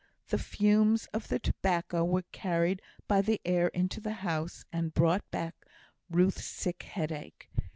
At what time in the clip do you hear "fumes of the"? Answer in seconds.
0.39-1.37